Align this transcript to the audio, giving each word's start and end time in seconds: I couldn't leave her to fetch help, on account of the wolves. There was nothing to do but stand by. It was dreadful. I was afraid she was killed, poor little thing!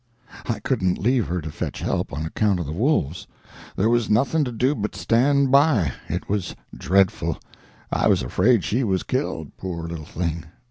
I 0.47 0.57
couldn't 0.57 0.97
leave 0.97 1.27
her 1.27 1.41
to 1.41 1.51
fetch 1.51 1.81
help, 1.81 2.11
on 2.11 2.25
account 2.25 2.59
of 2.59 2.65
the 2.65 2.71
wolves. 2.71 3.27
There 3.75 3.87
was 3.87 4.09
nothing 4.09 4.43
to 4.45 4.51
do 4.51 4.73
but 4.73 4.95
stand 4.95 5.51
by. 5.51 5.91
It 6.09 6.27
was 6.27 6.55
dreadful. 6.75 7.37
I 7.91 8.07
was 8.07 8.23
afraid 8.23 8.63
she 8.63 8.83
was 8.83 9.03
killed, 9.03 9.55
poor 9.57 9.87
little 9.87 10.05
thing! 10.05 10.45